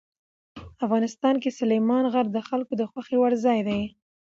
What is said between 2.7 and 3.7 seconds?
د خوښې وړ ځای